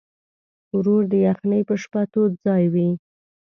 [0.77, 2.89] ورور د یخنۍ په شپه تود ځای وي.